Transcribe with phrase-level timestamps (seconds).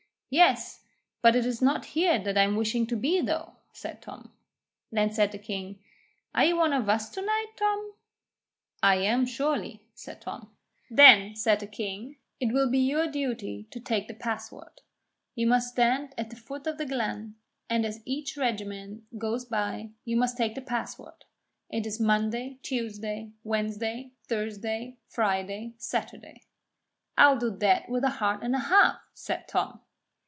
[0.33, 0.85] 'Yes;
[1.21, 4.31] but it is not here that I'm wishing to be though,' said Tom.
[4.89, 5.79] Then said the king:
[6.33, 7.91] 'Are you one of us to night, Tom?'
[8.81, 10.49] 'I am surely,' said Tom.
[10.89, 14.79] 'Then,' said the king, 'it will be your duty to take the password.
[15.35, 17.35] You must stand at the foot of the glen,
[17.69, 21.25] and as each regiment goes by, you must take the password:
[21.69, 26.43] it is Monday, Tuesday, Wednesday, Thursday, Friday, Saturday.'
[27.17, 29.81] 'I'll do that with a heart and a half,' said Tom.